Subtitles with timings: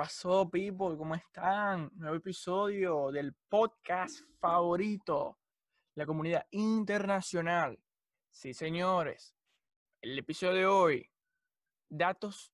[0.00, 0.96] pasó, people?
[0.96, 1.90] ¿Cómo están?
[1.96, 5.38] Nuevo episodio del podcast favorito,
[5.94, 7.78] la comunidad internacional.
[8.30, 9.36] Sí, señores.
[10.00, 11.10] El episodio de hoy,
[11.90, 12.50] datos,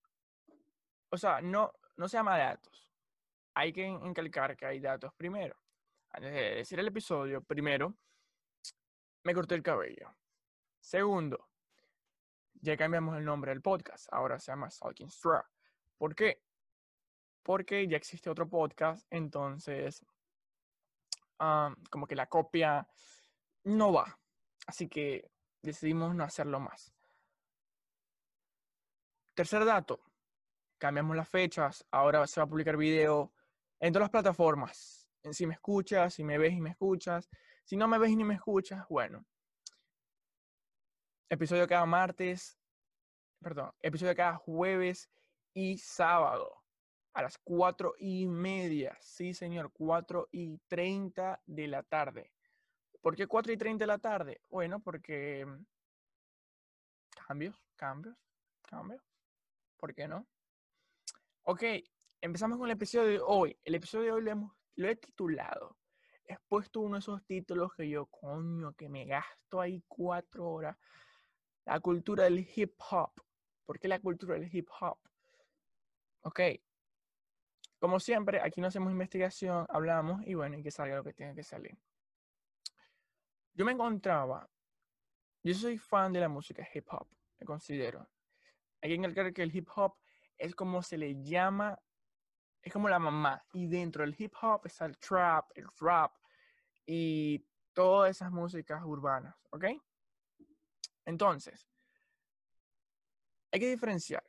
[1.08, 2.92] o sea, no, no se llama datos.
[3.54, 5.54] Hay que encalcar que hay datos primero.
[6.10, 7.94] Antes de decir el episodio, primero,
[9.22, 10.16] me corté el cabello.
[10.80, 11.48] Segundo,
[12.54, 14.08] ya cambiamos el nombre del podcast.
[14.10, 15.44] Ahora se llama Salking Straw.
[15.96, 16.45] ¿Por qué?
[17.46, 20.04] Porque ya existe otro podcast, entonces
[21.38, 22.88] como que la copia
[23.62, 24.18] no va.
[24.66, 25.30] Así que
[25.62, 26.92] decidimos no hacerlo más.
[29.32, 30.00] Tercer dato,
[30.76, 31.86] cambiamos las fechas.
[31.92, 33.32] Ahora se va a publicar video
[33.78, 35.08] en todas las plataformas.
[35.22, 37.30] En si me escuchas, si me ves y me escuchas.
[37.62, 39.24] Si no me ves ni me escuchas, bueno.
[41.28, 42.58] Episodio cada martes,
[43.40, 45.08] perdón, episodio cada jueves
[45.54, 46.65] y sábado
[47.16, 48.94] a las cuatro y media.
[49.00, 52.30] Sí, señor, cuatro y treinta de la tarde.
[53.00, 54.42] ¿Por qué cuatro y treinta de la tarde?
[54.50, 55.64] Bueno, porque mm,
[57.26, 58.18] cambios, cambios,
[58.68, 59.02] cambios.
[59.78, 60.26] ¿Por qué no?
[61.44, 61.62] Ok,
[62.20, 63.58] empezamos con el episodio de hoy.
[63.64, 65.78] El episodio de hoy lo, he titulado.
[66.26, 70.76] He puesto uno de esos títulos que yo, coño, que me gasto ahí cuatro horas.
[71.64, 73.12] La cultura del hip hop.
[73.64, 74.98] ¿Por qué la cultura del hip hop?
[76.20, 76.40] Ok.
[77.78, 81.34] Como siempre, aquí no hacemos investigación, hablamos y bueno, y que salga lo que tiene
[81.34, 81.76] que salir.
[83.52, 84.48] Yo me encontraba,
[85.42, 88.08] yo soy fan de la música hip hop, me considero.
[88.80, 89.96] Hay que encargar que el hip hop
[90.36, 91.78] es como se le llama,
[92.62, 93.44] es como la mamá.
[93.52, 96.12] Y dentro del hip hop está el trap, el rap
[96.84, 99.64] y todas esas músicas urbanas, ¿ok?
[101.04, 101.68] Entonces,
[103.52, 104.24] hay que diferenciar.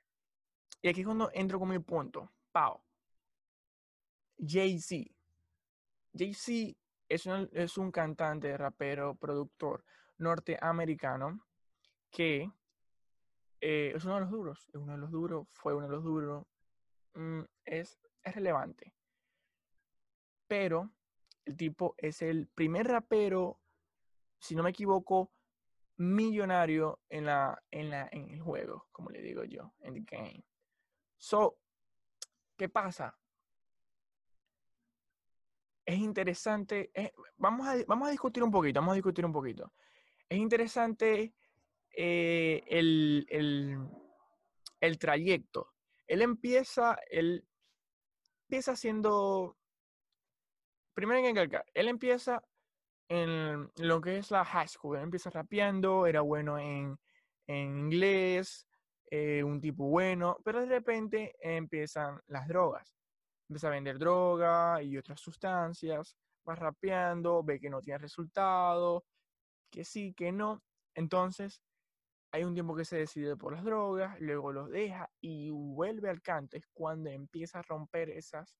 [0.81, 2.31] Y aquí es cuando entro con mi punto.
[2.51, 2.86] Pau.
[4.37, 5.11] Jay-Z.
[6.13, 6.77] Jay-Z
[7.09, 9.83] es un, es un cantante, rapero, productor
[10.17, 11.45] norteamericano
[12.11, 12.51] que
[13.61, 14.69] eh, es uno de los duros.
[14.69, 16.45] Es uno de los duros, fue uno de los duros.
[17.13, 18.93] Mm, es, es relevante.
[20.47, 20.91] Pero
[21.45, 23.59] el tipo es el primer rapero,
[24.39, 25.31] si no me equivoco,
[25.97, 30.43] millonario en, la, en, la, en el juego, como le digo yo, en the game.
[31.17, 31.57] So,
[32.55, 33.17] ¿qué pasa?
[35.87, 36.91] Es interesante,
[37.37, 39.71] vamos, a, vamos a discutir un poquito, vamos a discutir un poquito.
[40.27, 41.33] Es interesante
[41.95, 43.77] eh, el, el,
[44.81, 45.71] el, trayecto.
[46.05, 47.47] Él empieza, él
[48.43, 49.55] empieza haciendo,
[50.93, 52.43] primero en que él empieza
[53.07, 54.97] en lo que es la high school.
[54.97, 56.99] Él empieza rapeando, era bueno en,
[57.47, 58.67] en inglés,
[59.09, 62.96] eh, un tipo bueno, pero de repente empiezan las drogas.
[63.49, 69.05] Empieza a vender droga y otras sustancias, va rapeando, ve que no tiene resultado,
[69.69, 70.61] que sí, que no.
[70.95, 71.61] Entonces,
[72.31, 76.21] hay un tiempo que se decide por las drogas, luego los deja y vuelve al
[76.21, 76.57] canto.
[76.57, 78.57] Es cuando empieza a romper esas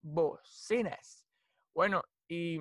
[0.00, 1.26] bocinas.
[1.74, 2.60] Bueno, y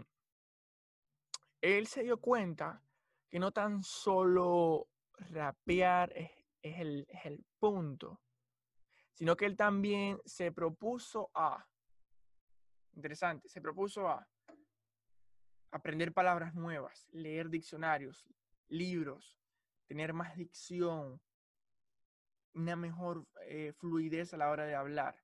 [1.61, 2.83] él se dio cuenta
[3.29, 4.89] que no tan solo
[5.29, 8.21] rapear es, el, el punto,
[9.21, 11.63] sino que él también se propuso a,
[12.93, 14.27] interesante, se propuso a
[15.69, 18.25] aprender palabras nuevas, leer diccionarios,
[18.67, 19.39] libros,
[19.85, 21.21] tener más dicción,
[22.55, 25.15] una mejor eh, fluidez a la hora de hablar.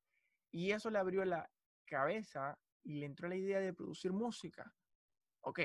[0.52, 1.50] Y eso le abrió la
[1.86, 4.76] cabeza y le entró la idea de producir música.
[5.42, 5.62] Ok,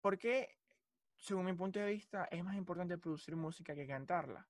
[0.00, 0.48] ¿Por qué,
[1.16, 4.48] según mi punto de vista, es más importante producir música que cantarla?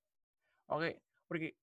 [0.68, 0.84] ¿Ok?
[1.30, 1.56] Porque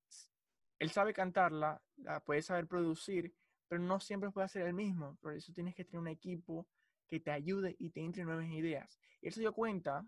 [0.80, 3.36] él sabe cantarla, la puede saber producir,
[3.68, 5.18] pero no siempre puede ser el mismo.
[5.18, 6.70] Por eso tienes que tener un equipo
[7.06, 8.98] que te ayude y te entre nuevas ideas.
[9.20, 10.08] Y él se dio cuenta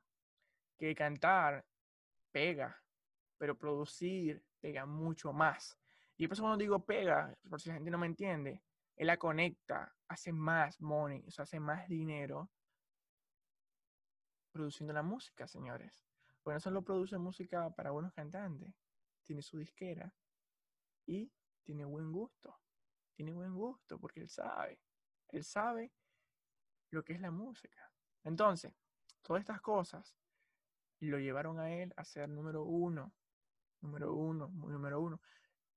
[0.77, 1.65] que cantar
[2.31, 2.81] pega,
[3.37, 5.77] pero producir pega mucho más.
[6.15, 8.63] Y por eso cuando digo pega, por si la gente no me entiende,
[8.95, 12.49] él la conecta, hace más money, o sea, hace más dinero
[14.53, 16.05] produciendo la música, señores.
[16.43, 18.73] Porque no solo produce música para buenos cantantes,
[19.29, 20.11] tiene su disquera
[21.05, 21.31] y
[21.61, 22.57] tiene buen gusto.
[23.13, 24.81] Tiene buen gusto porque él sabe.
[25.27, 25.93] Él sabe
[26.89, 27.93] lo que es la música.
[28.23, 28.73] Entonces,
[29.21, 30.17] todas estas cosas
[31.01, 33.13] lo llevaron a él a ser número uno.
[33.81, 35.21] Número uno, número uno.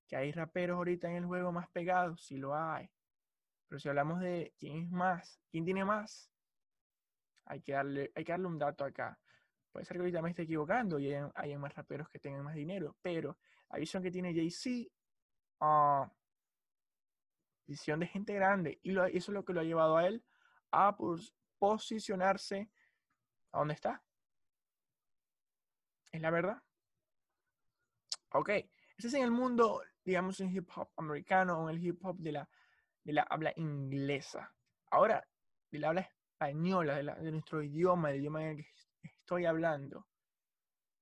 [0.08, 2.90] Que hay raperos ahorita en el juego más pegados, sí lo hay.
[3.68, 6.32] Pero si hablamos de quién es más, quién tiene más,
[7.44, 9.20] hay que darle, hay que darle un dato acá.
[9.72, 12.96] Puede ser que ahorita me esté equivocando y hay, más raperos que tengan más dinero,
[13.00, 13.38] pero
[13.70, 14.90] la visión que tiene Jay-Z,
[15.60, 16.12] ah,
[17.66, 18.78] visión de gente grande.
[18.82, 20.22] Y eso es lo que lo ha llevado a él
[20.72, 20.96] a
[21.58, 22.70] posicionarse
[23.52, 24.02] a donde está.
[26.10, 26.62] Es la verdad.
[28.34, 32.04] Ok, ese es en el mundo, digamos, en hip hop americano o en el hip
[32.04, 32.48] hop de la,
[33.04, 34.54] de la habla inglesa.
[34.90, 35.26] Ahora,
[35.70, 38.70] de la habla española, de, nuestro idioma, del idioma en el que
[39.32, 40.06] estoy hablando.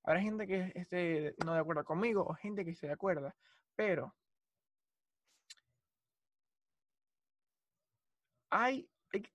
[0.05, 3.35] Habrá gente que esté no de acuerdo conmigo o gente que esté de acuerdo,
[3.75, 4.15] pero
[8.51, 8.89] hay,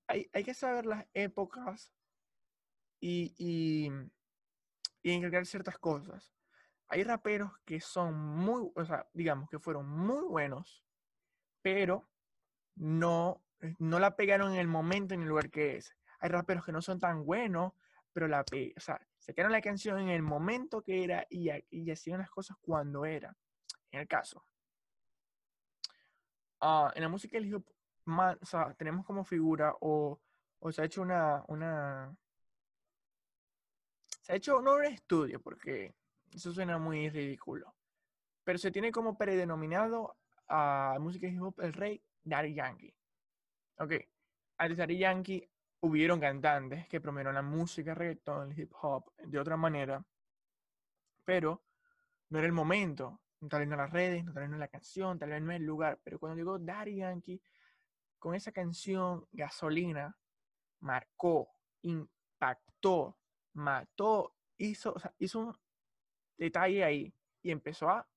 [0.07, 1.93] hay, hay que saber las épocas
[3.01, 3.91] y, y,
[5.03, 6.33] y ciertas cosas.
[6.87, 10.85] Hay raperos que son muy, o sea, digamos que fueron muy buenos,
[11.61, 12.07] pero
[12.75, 13.43] no,
[13.77, 15.97] no la pegaron en el momento, en el lugar que es.
[16.19, 17.73] Hay raperos que no son tan buenos,
[18.15, 22.19] pero la, o sea, sacaron la canción en el momento que era y, y hacían
[22.19, 23.35] las cosas cuando era.
[23.91, 24.45] En el caso.
[26.61, 27.67] Ah, en la música del hip
[28.07, 30.17] o sea, tenemos como figura o,
[30.59, 32.15] o se ha hecho una, una,
[34.21, 35.93] se ha hecho no un estudio porque
[36.31, 37.75] eso suena muy ridículo,
[38.45, 40.15] pero se tiene como predenominado
[40.47, 42.95] a música hip hop el rey Daddy Yankee.
[43.79, 43.91] Ok,
[44.57, 45.49] antes Daddy Yankee
[45.85, 50.03] hubieron cantantes que promovieron la música, reggaeton, el hip hop de otra manera,
[51.23, 51.63] pero
[52.29, 55.29] no era el momento, tal vez no las redes, tal vez no la canción, tal
[55.29, 57.41] vez no el lugar, pero cuando llegó Daddy Yankee,
[58.17, 60.17] con esa canción Gasolina,
[60.79, 61.49] marcó,
[61.83, 63.17] impactó,
[63.53, 65.57] mató, hizo, hizo un
[66.37, 68.07] detalle ahí y empezó a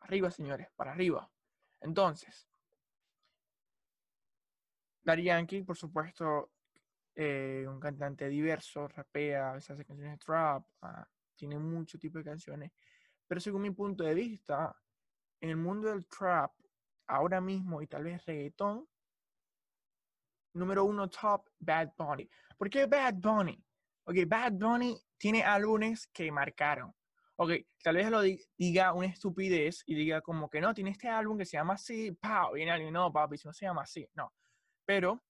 [0.00, 1.30] arriba, señores, para arriba.
[1.80, 2.48] Entonces,
[5.06, 6.50] Daddy Yankee, por supuesto,
[7.14, 11.06] eh, un cantante diverso, rapea, a veces hace canciones de trap, ah,
[11.36, 12.72] tiene mucho tipo de canciones.
[13.24, 14.76] Pero según mi punto de vista,
[15.40, 16.50] en el mundo del trap,
[17.06, 18.88] ahora mismo, y tal vez reggaetón,
[20.54, 22.28] número uno top, Bad Bunny.
[22.58, 23.64] ¿Por qué Bad Bunny?
[24.06, 26.92] Ok, Bad Bunny tiene álbumes que marcaron.
[27.36, 28.22] Ok, tal vez lo
[28.58, 32.10] diga una estupidez y diga como que no, tiene este álbum que se llama así,
[32.10, 34.32] pau, viene alguien, no, papi, si no se llama así, no.
[34.86, 35.20] Pero,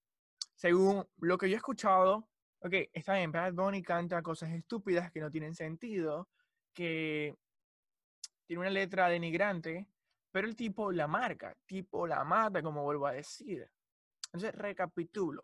[0.55, 2.29] según lo que yo he escuchado,
[2.61, 6.29] ok, está bien, Bad Bunny canta cosas estúpidas que no tienen sentido,
[6.75, 7.35] que
[8.47, 9.88] tiene una letra denigrante,
[10.31, 13.69] pero el tipo la marca, tipo la mata, como vuelvo a decir.
[14.26, 15.43] Entonces, recapitulo.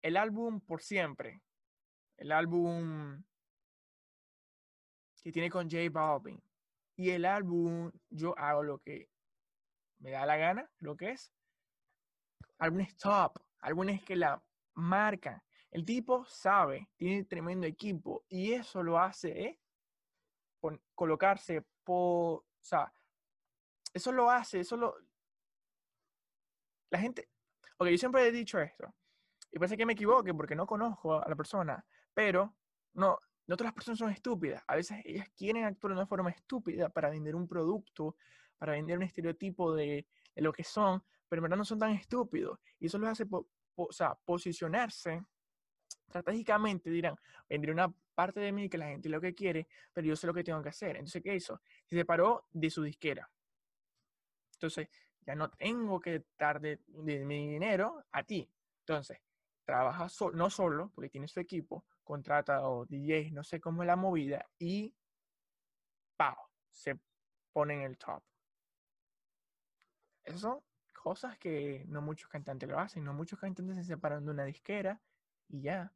[0.00, 1.42] El álbum Por Siempre,
[2.16, 3.22] el álbum
[5.22, 6.42] que tiene con J Balvin,
[6.96, 9.08] y el álbum Yo hago lo que
[9.98, 11.32] me da la gana, lo que es,
[12.62, 14.40] álbumes top, álbumes que la
[14.74, 15.42] marcan.
[15.70, 19.60] El tipo sabe, tiene tremendo equipo y eso lo hace ¿eh?
[20.94, 22.92] colocarse por, o sea,
[23.92, 24.94] eso lo hace, eso lo...
[26.90, 27.30] La gente,
[27.78, 28.94] ok, yo siempre he dicho esto,
[29.50, 31.84] y parece que me equivoque porque no conozco a la persona,
[32.14, 32.54] pero
[32.92, 34.62] no, no todas las personas son estúpidas.
[34.68, 38.14] A veces ellas quieren actuar de una forma estúpida para vender un producto,
[38.58, 41.02] para vender un estereotipo de, de lo que son,
[41.40, 42.58] pero no son tan estúpidos.
[42.78, 43.26] Y eso los hace
[43.74, 45.24] o sea, posicionarse
[46.06, 47.16] estratégicamente, dirán,
[47.48, 50.34] vendré una parte de mí que la gente lo que quiere, pero yo sé lo
[50.34, 50.96] que tengo que hacer.
[50.96, 51.60] Entonces, ¿qué hizo?
[51.86, 53.30] Se separó de su disquera.
[54.54, 54.88] Entonces,
[55.24, 58.46] ya no tengo que dar de, mi dinero a ti.
[58.80, 59.18] Entonces,
[59.64, 63.96] trabaja no solo, porque tiene su equipo, contrata o DJs, no sé cómo es la
[63.96, 64.94] movida, y
[66.16, 66.36] ¡pau!
[66.68, 66.98] se
[67.52, 68.22] pone en el top.
[70.36, 70.62] Son
[71.02, 75.00] cosas que no muchos cantantes lo hacen, no muchos cantantes se separan de una disquera
[75.48, 75.92] y ya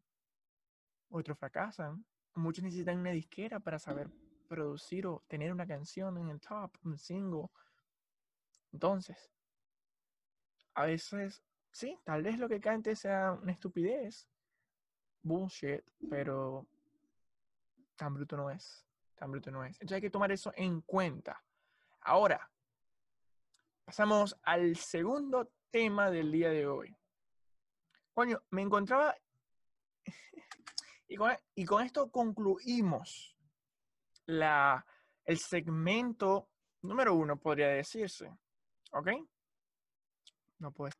[1.08, 2.04] otros fracasan.
[2.34, 4.10] Muchos necesitan una disquera para saber
[4.48, 7.48] producir o tener una canción en el top, un single.
[8.72, 9.30] Entonces,
[10.74, 14.28] a veces, sí, tal vez lo que cante sea una estupidez,
[15.22, 16.66] bullshit, pero
[17.96, 18.84] tan bruto no es.
[19.14, 19.76] Tan bruto no es.
[19.76, 21.42] Entonces hay que tomar eso en cuenta.
[22.02, 22.50] Ahora,
[23.86, 26.94] pasamos al segundo tema del día de hoy.
[28.12, 29.14] Coño, me encontraba
[31.08, 33.36] y con, esto concluimos
[34.26, 34.84] la,
[35.24, 36.50] el segmento
[36.82, 38.36] número uno, podría decirse.
[38.90, 39.08] ¿Ok?
[40.58, 40.94] No puede.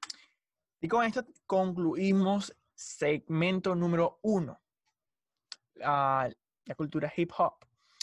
[0.81, 4.61] Y con esto concluimos segmento número uno,
[5.75, 6.33] la,
[6.65, 7.55] la cultura hip hop.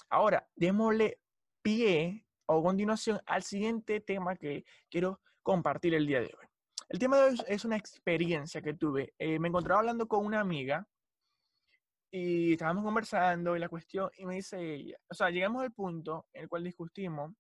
[0.10, 1.22] Ahora, démosle
[1.62, 6.48] pie o continuación al siguiente tema que quiero compartir el día de hoy.
[6.90, 9.14] El tema de hoy es una experiencia que tuve.
[9.18, 10.88] Eh, me encontraba hablando con una amiga
[12.12, 16.28] Y estábamos conversando y la cuestión, y me dice ella, o sea, llegamos al punto
[16.34, 17.34] en el cual discutimos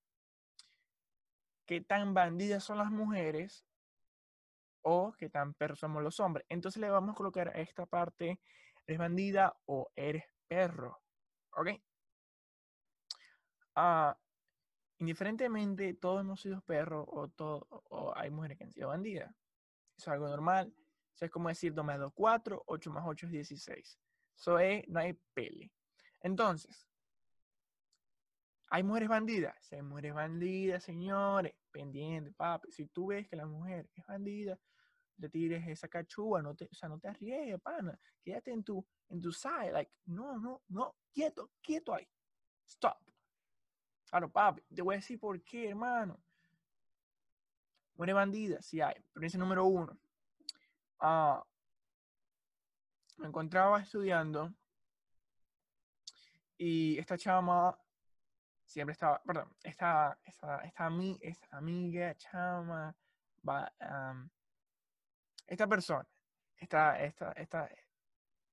[1.67, 3.65] qué tan bandidas son las mujeres
[4.81, 6.45] o qué tan perros somos los hombres.
[6.50, 8.39] Entonces le vamos a colocar a esta parte,
[8.88, 11.00] ¿eres bandida o eres perro?
[11.51, 11.69] ¿Ok?
[13.75, 14.17] Ah,
[15.03, 19.29] indiferentemente, todos hemos sido perros o, todo, o hay mujeres que han sido bandidas.
[19.98, 20.74] Eso es algo normal.
[21.13, 24.00] Eso es como decir 2 más 2, 4, 8 más 8 es 16.
[24.38, 25.72] Eso es, no hay pele.
[26.22, 26.88] Entonces,
[28.69, 29.74] ¿hay mujeres bandidas?
[29.74, 31.53] hay mujeres bandidas, señores.
[31.69, 32.72] Pendiente, papi.
[32.72, 34.57] Si tú ves que la mujer es bandida,
[35.17, 38.00] le tires esa cachuga, no te, o sea, no te arriesgues, pana.
[38.24, 39.74] Quédate en tu, en tu side.
[39.74, 40.95] Like, no, no, no.
[41.12, 42.07] Quieto, quieto ahí.
[42.65, 43.12] Stop.
[44.10, 46.19] Claro, papi, te voy a decir por qué, hermano.
[47.95, 48.95] Muere bandida, sí hay.
[48.95, 49.98] Experiencia número uno.
[51.00, 51.43] Ah,
[53.17, 54.53] me encontraba estudiando
[56.57, 57.77] y esta chama
[58.65, 60.88] siempre estaba, perdón, esta, esta, esta,
[61.22, 62.95] esta amiga, chama,
[63.48, 63.72] va,
[65.48, 66.07] esta persona,
[66.57, 67.69] esta, esta, esta,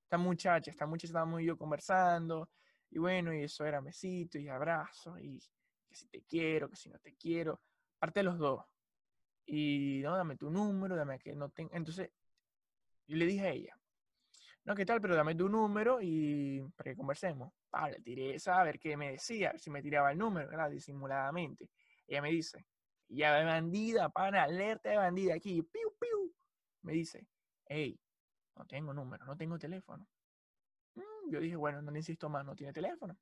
[0.03, 2.51] esta muchacha, esta muchacha estábamos yo conversando
[2.91, 5.39] y bueno, y eso era besito y abrazo y
[5.87, 7.61] que si te quiero, que si no te quiero,
[7.99, 8.65] parte de los dos.
[9.47, 11.71] Y no, dame tu número, dame que no tengo.
[11.73, 12.11] Entonces,
[13.07, 13.77] yo le dije a ella,
[14.65, 15.01] no, ¿qué tal?
[15.01, 17.53] Pero dame tu número y para que conversemos.
[17.73, 20.71] Ah, le tiré esa a ver qué me decía, si me tiraba el número, ¿verdad?
[20.71, 21.71] Disimuladamente.
[22.07, 22.67] Ella me dice,
[23.09, 26.35] ya de bandida, pana, alerta de bandida aquí, piu, piu.
[26.83, 27.27] Me dice,
[27.67, 27.99] hey,
[28.57, 30.07] no tengo número, no tengo teléfono.
[31.31, 33.17] Yo dije, bueno, no le insisto más, no tiene teléfono.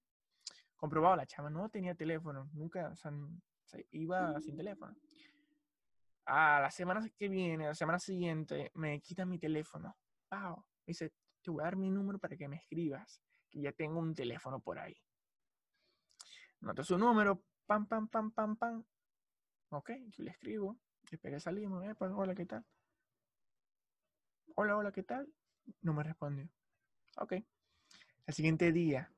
[0.77, 2.95] Comprobado, la chama no tenía teléfono, nunca,
[3.91, 4.97] iba sin teléfono.
[6.25, 9.95] A la semana que viene, la semana siguiente, me quitan mi teléfono.
[10.31, 10.57] Wow.
[10.57, 11.13] Me dice,
[11.43, 14.61] te voy a dar mi número para que me escribas, que ya tengo un teléfono
[14.61, 14.97] por ahí.
[16.61, 18.85] Noto su número, pam, pam, pam, pam, pam.
[19.71, 20.79] Ok, yo le escribo,
[21.11, 22.65] después salimos, eh, pues, hola, ¿qué tal?
[24.55, 25.31] Hola, hola, ¿qué tal?
[25.83, 26.49] No me respondió.
[27.19, 27.35] Ok.
[28.29, 29.11] El siguiente día,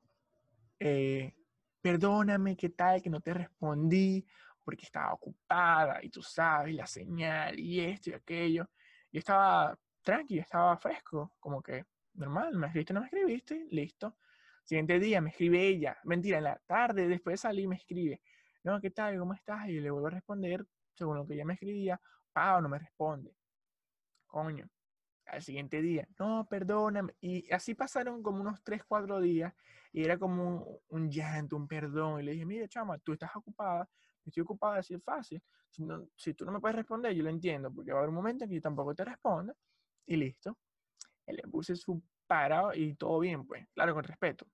[0.78, 1.34] eh,
[1.80, 3.02] perdóname, ¿qué tal?
[3.02, 4.24] Que no te respondí
[4.62, 8.70] porque estaba ocupada y tú sabes, la señal y esto y aquello.
[9.10, 14.16] Y estaba tranquilo, estaba fresco, como que normal, me escribiste, no me escribiste, listo.
[14.62, 18.22] Siguiente día me escribe ella, mentira, en la tarde, después de salir me escribe,
[18.62, 19.18] no, ¿qué tal?
[19.18, 19.68] ¿Cómo estás?
[19.68, 20.64] Y le vuelvo a responder,
[20.94, 22.00] según lo que ella me escribía,
[22.32, 23.34] Pau no me responde.
[24.28, 24.70] Coño.
[25.30, 27.14] Al siguiente día, no, perdóname.
[27.20, 29.54] Y así pasaron como unos 3, 4 días
[29.92, 32.20] y era como un, llanto, un perdón.
[32.20, 33.88] Y le dije, mira, chama, tú estás ocupada,
[34.24, 35.40] estoy ocupada, así es fácil.
[35.70, 35.84] Si,
[36.16, 38.44] si tú no me puedes responder, yo lo entiendo, porque va a haber un momento
[38.44, 39.54] en que yo tampoco te responda
[40.04, 40.58] y listo.
[41.26, 44.48] Él le puse su parado y todo bien, pues, claro, con respeto.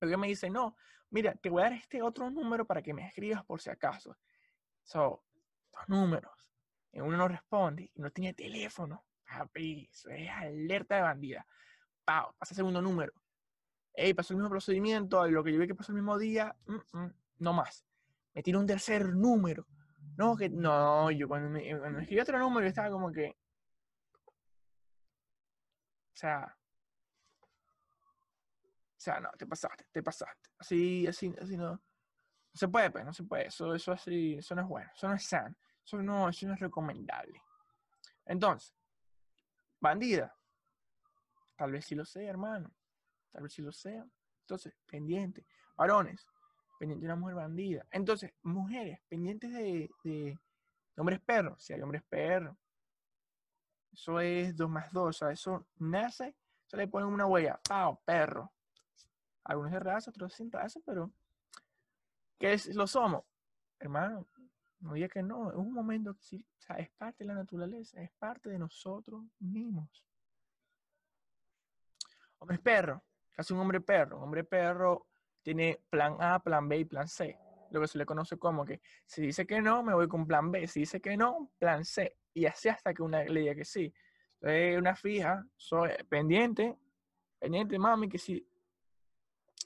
[0.00, 0.74] Luego me dice, no,
[1.10, 4.16] mira, te voy a dar este otro número para que me escribas por si acaso.
[4.82, 5.22] So,
[5.70, 6.32] dos números.
[6.92, 9.04] Y uno no responde y no tiene teléfono.
[9.38, 11.46] Papi, eso es alerta de bandida.
[12.04, 13.12] Pau, pasa segundo número.
[13.94, 16.98] Ey, pasó el mismo procedimiento, lo que yo vi que pasó el mismo día, mm,
[16.98, 17.84] mm, no más.
[18.34, 19.66] Me tiene un tercer número.
[20.16, 23.36] No, que no, yo cuando me, cuando me escribí otro número estaba como que,
[26.12, 26.56] o sea,
[28.96, 30.50] o sea, no, te pasaste, te pasaste.
[30.58, 31.72] Así, así, así no.
[31.72, 31.80] No
[32.58, 33.46] se puede, pues, no se puede.
[33.46, 34.90] Eso, eso así, eso no es bueno.
[34.94, 35.56] Eso no es sano.
[35.84, 37.42] Eso no, eso no es recomendable.
[38.26, 38.74] Entonces,
[39.82, 40.34] bandida.
[41.56, 42.72] Tal vez sí lo sea, hermano.
[43.30, 44.06] Tal vez sí lo sea.
[44.42, 45.46] Entonces, pendiente.
[45.76, 46.26] Varones,
[46.78, 47.86] pendiente de una mujer bandida.
[47.90, 50.38] Entonces, mujeres, pendientes de, de,
[50.96, 51.62] hombres perros.
[51.62, 52.56] Si hay hombres perros,
[53.92, 55.08] eso es 2 más 2.
[55.08, 56.36] O sea, eso nace,
[56.66, 57.60] se le pone una huella.
[57.68, 58.00] ¡Pau!
[58.04, 58.52] Perro.
[59.44, 61.12] Algunos de raza, otros sin raza, pero.
[62.38, 63.24] ¿Qué es, lo somos?
[63.78, 64.28] Hermano,
[64.82, 65.50] no diga que no.
[65.50, 66.46] Es un momento que sí.
[66.58, 68.02] O sea, es parte de la naturaleza.
[68.02, 70.04] Es parte de nosotros mismos.
[72.38, 73.02] Hombre perro.
[73.30, 74.18] Casi un hombre perro.
[74.18, 75.06] Un hombre perro
[75.42, 77.38] tiene plan A, plan B y plan C.
[77.70, 80.50] Lo que se le conoce como que si dice que no, me voy con plan
[80.50, 80.66] B.
[80.66, 83.92] Si dice que no, plan C y así hasta que una le diga que sí.
[84.40, 86.76] Entonces, una fija, soy pendiente,
[87.38, 88.46] pendiente, mami, que sí.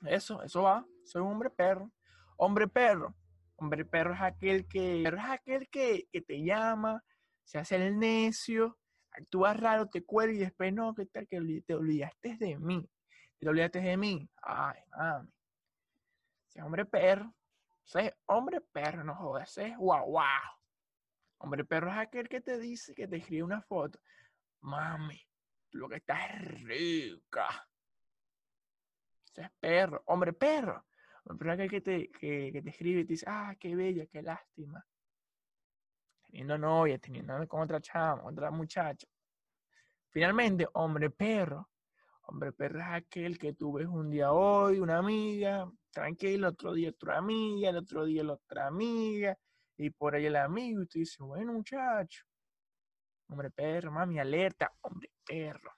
[0.07, 0.87] Eso, eso va.
[1.05, 1.91] Soy un hombre perro.
[2.37, 3.15] Hombre perro.
[3.57, 7.03] Hombre perro es aquel que, es aquel que, que te llama,
[7.45, 8.79] se hace el necio,
[9.11, 12.87] actúa raro, te cuelga y después no, ¿qué tal que te olvidaste de mí?
[13.39, 14.29] Te olvidaste de mí.
[14.43, 15.31] Ay, mami.
[16.49, 17.35] Si es hombre perro,
[17.85, 20.57] si es hombre perro, no jodas, es guau guau.
[21.39, 23.99] Hombre perro es aquel que te dice, que te escribe una foto.
[24.61, 25.21] Mami,
[25.71, 27.69] tú lo que estás rica.
[29.27, 30.03] Eso es perro.
[30.07, 30.85] Hombre perro.
[31.29, 34.85] Es aquel que te, que te escribe y te dice, ah, qué bella, qué lástima.
[36.23, 39.07] Teniendo novia, teniendo con otra chama, otra muchacha.
[40.11, 41.69] Finalmente, hombre perro.
[42.29, 46.91] Hombre perro es aquel que tú ves un día hoy, una amiga, tranquilo, otro día
[46.91, 49.39] otra amiga, el otro día la otra amiga,
[49.77, 52.25] y por ahí el amigo, y tú dices, bueno, muchacho,
[53.29, 55.76] hombre perro, mami, alerta, hombre perro.